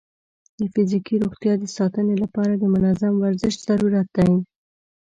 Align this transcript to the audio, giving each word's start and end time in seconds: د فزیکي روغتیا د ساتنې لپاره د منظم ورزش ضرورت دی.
د 0.59 0.61
فزیکي 0.73 1.15
روغتیا 1.23 1.53
د 1.59 1.65
ساتنې 1.77 2.15
لپاره 2.23 2.53
د 2.55 2.63
منظم 2.73 3.13
ورزش 3.23 3.53
ضرورت 3.67 4.07
دی. 4.17 4.31